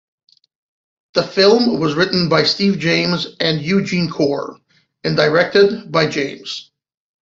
[1.13, 4.59] The film was written by Steve James and Eugene Corr,
[5.03, 6.71] and directed by James.